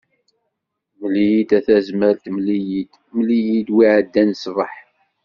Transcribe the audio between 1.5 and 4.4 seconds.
a Tazmalt mel-iyi, mel-iyi wi iɛeddan